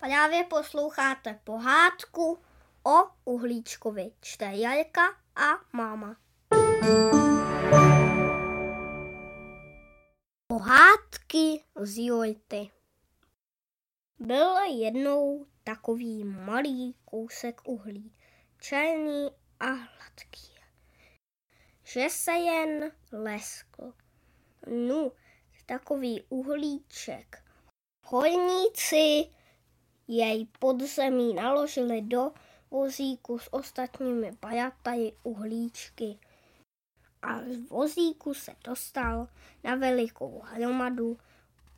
[0.00, 2.38] Právě posloucháte pohádku
[2.86, 4.12] o uhlíčkovi.
[4.20, 6.16] Čte Jajka a máma.
[10.46, 12.70] Pohádky z Jojty.
[14.18, 18.14] Byl jednou takový malý kousek uhlí,
[18.60, 19.30] černý
[19.60, 20.60] a hladký,
[21.84, 23.92] že se jen leskl.
[24.66, 25.12] No,
[25.66, 27.44] takový uhlíček.
[28.06, 29.37] Horníci
[30.08, 32.32] jej pod zemí naložili do
[32.70, 36.18] vozíku s ostatními pajataji uhlíčky.
[37.22, 39.28] A z vozíku se dostal
[39.64, 41.18] na velikou hromadu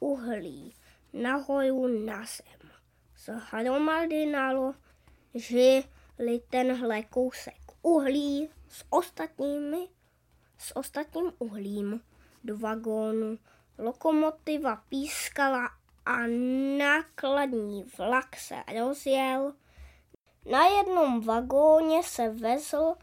[0.01, 0.75] uhlí
[1.13, 2.71] nahoru na zem.
[3.17, 5.85] Z hromady naložili
[6.51, 9.89] tenhle kousek uhlí s ostatními,
[10.59, 12.01] s ostatním uhlím
[12.45, 13.39] do vagónu.
[13.79, 16.17] Lokomotiva pískala a
[16.79, 19.55] nákladní vlak se rozjel.
[20.51, 22.95] Na jednom vagóně se vezl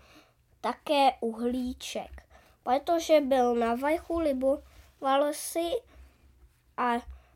[0.62, 2.24] také uhlíček,
[2.64, 5.70] protože byl na vrchu liboval si
[6.78, 6.94] a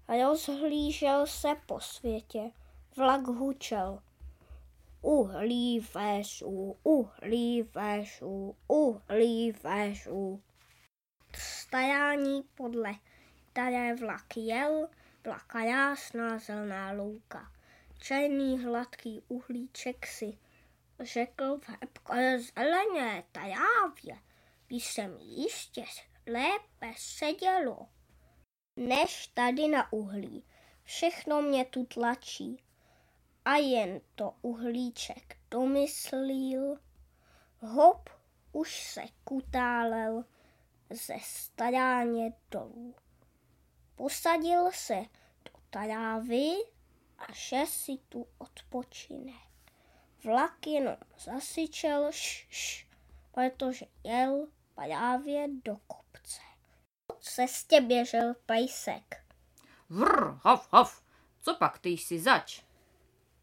[0.08, 2.52] rozhlížel se po světě.
[2.98, 4.00] Vlak hučel.
[5.02, 10.42] Uhlí vežu, uhlí vežu, uhlí vežu.
[11.34, 12.94] Stajání podle
[13.52, 14.88] které vlak jel,
[15.24, 17.52] byla krásná zelená louka.
[17.98, 20.38] Černý hladký uhlíček si
[21.00, 24.20] řekl v hebkové zelené trávě,
[24.70, 25.86] by se mi jistě
[26.28, 27.88] lépe sedělo,
[28.76, 30.44] než tady na uhlí.
[30.84, 32.64] Všechno mě tu tlačí.
[33.46, 36.78] A jen to uhlíček domyslil.
[37.60, 38.10] Hop,
[38.52, 40.26] už se kutálel
[40.90, 42.96] ze staráně dolů.
[43.96, 44.96] Posadil se
[45.46, 46.50] do trávy
[47.18, 49.34] a že si tu odpočine.
[50.24, 52.88] Vlak jenom zasyčel š, š,
[53.32, 56.42] protože jel právě do kopce.
[57.08, 59.26] Po cestě běžel pejsek.
[59.90, 61.04] Vrr, hav, hav,
[61.42, 62.64] co pak ty jsi zač?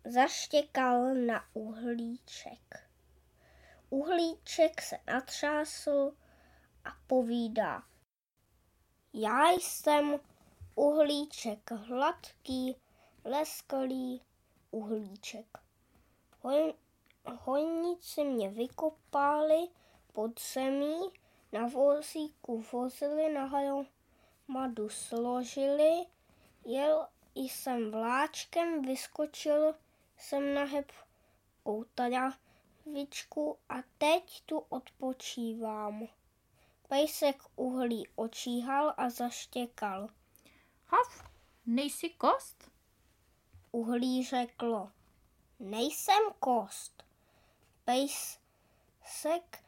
[0.05, 2.89] Zaštěkal na uhlíček.
[3.91, 6.13] Uhlíček se natřásl
[6.85, 7.83] a povídá.
[9.13, 10.21] Já jsem
[10.79, 12.77] uhlíček hladký,
[13.25, 14.23] lesklý
[14.71, 15.47] uhlíček.
[16.41, 16.75] Hoj,
[17.25, 19.69] hojníci mě vykopali
[20.13, 20.99] pod zemí,
[21.53, 26.07] na vozíku vozili, na hromadu složili,
[26.65, 29.75] jel jsem vláčkem, vyskočil
[30.19, 36.09] jsem na hebkou taravičku a teď tu odpočívám.
[36.89, 40.09] Pejsek uhlí očíhal a zaštěkal.
[40.91, 41.31] Hav,
[41.67, 42.71] nejsi kost?
[43.73, 44.93] Uhlí řeklo,
[45.59, 47.03] nejsem kost.
[47.85, 49.65] Pejsek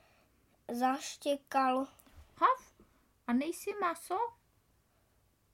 [0.69, 1.87] zaštěkal.
[2.37, 2.73] Hav,
[3.27, 4.19] a nejsi maso?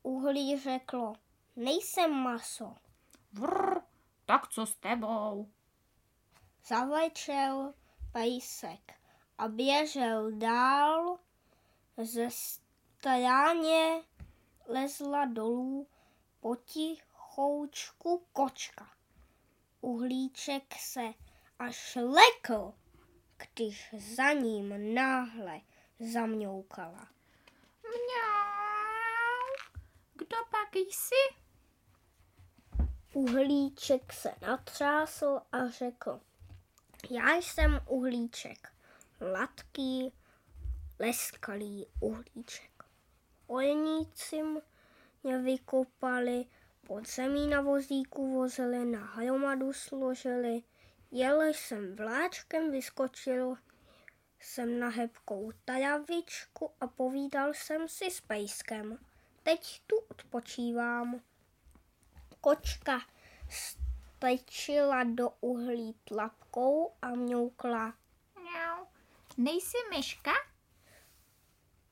[0.02, 1.12] Uhlí řeklo,
[1.56, 2.76] nejsem maso.
[3.32, 3.80] Vrr,
[4.24, 5.50] tak co s tebou?
[6.66, 7.74] Zavlečel
[8.12, 8.92] pejsek
[9.38, 11.18] a běžel dál
[11.96, 14.02] ze stráně
[14.68, 15.88] lezla dolů
[16.40, 18.88] potichoučku kočka.
[19.80, 21.02] Uhlíček se
[21.58, 22.74] až lekl,
[23.36, 25.60] když za ním náhle
[26.12, 27.08] zamňoukala.
[27.82, 29.76] Mňau,
[30.14, 31.36] kdo pak jsi?
[33.14, 36.20] Uhlíček se natřásl a řekl,
[37.10, 38.72] já jsem uhlíček,
[39.32, 40.12] latký,
[40.98, 42.75] leskalý uhlíček.
[43.46, 44.42] Olníci
[45.22, 46.44] mě vykopali,
[46.86, 50.62] pod zemí na vozíku vozili, na hromadu složili,
[51.10, 53.56] jel jsem vláčkem, vyskočil
[54.40, 58.98] jsem na hebkou travičku a povídal jsem si s pejskem.
[59.42, 61.20] Teď tu odpočívám.
[62.40, 63.00] Kočka
[63.48, 67.94] stečila do uhlí tlapkou a mňoukla.
[69.36, 70.30] Nejsi myška?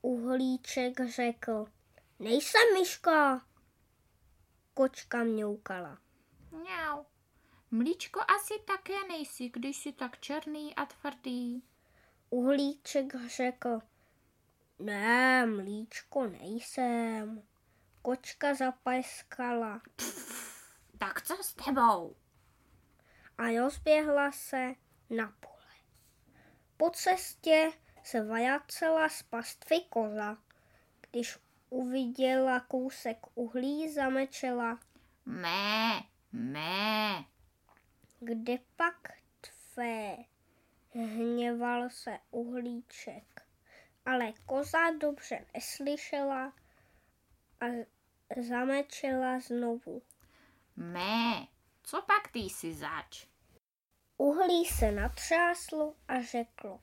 [0.05, 1.67] Uhlíček řekl,
[2.19, 3.47] nejsem myška.
[4.75, 5.99] Kočka mňoukala.
[6.51, 7.05] Mňau,
[7.71, 11.62] mlíčko asi také nejsi, když jsi tak černý a tvrdý.
[12.31, 13.81] Uhlíček řekl,
[14.79, 17.43] ne, mlíčko nejsem.
[18.03, 19.83] Kočka zapeskala
[20.99, 22.17] Tak co s tebou?
[23.39, 24.75] a rozběhla se
[25.11, 25.75] na pole.
[26.77, 27.73] Po cestě
[28.05, 30.37] se vajacela z pastvy koza.
[31.11, 31.39] Když
[31.71, 34.81] uviděla kousek uhlí, zamečela.
[35.27, 36.03] Mé,
[36.33, 37.25] mé.
[38.21, 39.09] Kde pak
[39.41, 40.17] tvé?
[40.91, 43.47] Hněval se uhlíček,
[44.06, 46.53] ale koza dobře neslyšela
[47.61, 47.65] a
[48.49, 50.03] zamečela znovu.
[50.77, 51.47] Mé,
[51.83, 53.27] co pak ty si zač?
[54.17, 56.81] Uhlí se natřáslo a řeklo,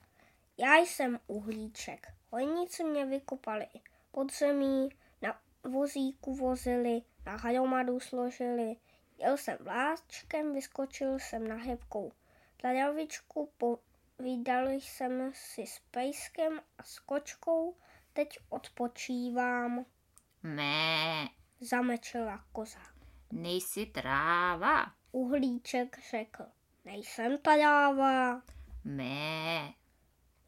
[0.58, 2.06] já jsem uhlíček.
[2.30, 3.66] Hojníci mě vykopali
[4.10, 4.88] pod zemí,
[5.22, 8.76] na vozíku vozili, na hajomadu složili.
[9.18, 12.12] Jel jsem vláčkem, vyskočil jsem na hebkou
[12.56, 17.76] tlajavičku, povídal jsem si s pejskem a s kočkou,
[18.12, 19.84] teď odpočívám.
[20.42, 21.28] Mé,
[21.60, 22.80] Zamečela koza.
[23.32, 24.92] nejsi tráva.
[25.12, 26.44] Uhlíček řekl,
[26.84, 28.42] nejsem tajáva.
[28.84, 29.72] Mé,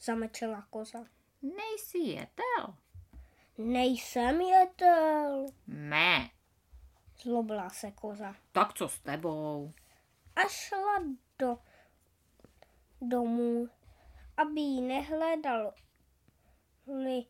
[0.04, 0.98] Zamečela koza.
[1.42, 2.74] nejsi jetel.
[3.58, 6.30] Nejsem jedel, Mé,
[7.22, 8.34] zlobila se koza.
[8.52, 9.72] tak co s tebou?
[10.36, 11.02] A šla
[11.38, 11.58] do
[13.00, 13.68] domů,
[14.36, 15.74] aby jí nehledal.
[16.86, 17.26] Li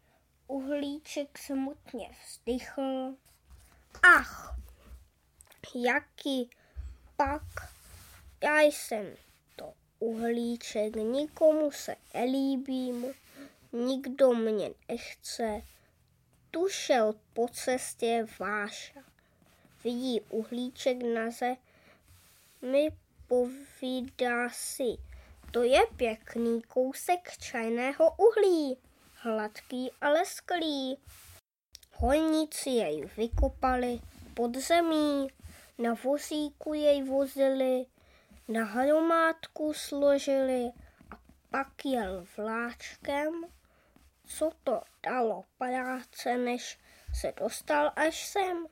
[0.46, 3.14] uhlíček smutně vzdychl.
[4.16, 4.58] Ach,
[5.74, 6.50] jaký
[7.16, 7.42] pak,
[8.42, 9.06] já jsem
[10.04, 13.14] uhlíček, nikomu se nelíbím,
[13.72, 15.62] nikdo mě nechce.
[16.50, 19.00] Tu šel po cestě Váša.
[19.84, 22.90] Vidí uhlíček na zemi,
[23.28, 24.96] povídá si,
[25.50, 28.76] to je pěkný kousek čajného uhlí,
[29.14, 30.98] hladký a lesklý.
[31.92, 34.00] Hojníci jej vykopali
[34.34, 35.28] pod zemí,
[35.78, 37.86] na vozíku jej vozili,
[38.48, 40.72] na hromádku složili
[41.10, 41.18] a
[41.50, 43.44] pak jel vláčkem.
[44.26, 46.78] Co to dalo práce, než
[47.20, 48.66] se dostal až sem?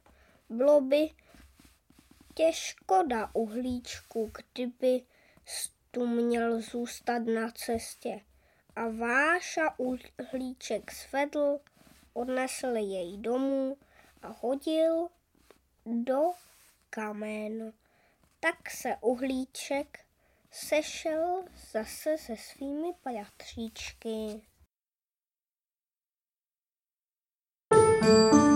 [0.50, 1.10] Bylo by
[2.34, 5.02] tě škoda uhlíčku, kdyby
[5.90, 8.20] tu měl zůstat na cestě.
[8.76, 11.58] A Váša uhlíček svedl,
[12.12, 13.76] odnesl jej domů
[14.22, 15.08] a hodil
[15.86, 16.22] do
[16.90, 17.72] kamenu.
[18.44, 19.98] Tak se uhlíček
[20.50, 24.42] sešel zase se svými pajatříčky.
[28.02, 28.51] thank you